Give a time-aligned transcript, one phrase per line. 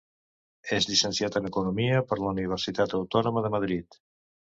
[0.77, 4.05] És llicenciat en economia per la Universitat Autònoma de Madrid.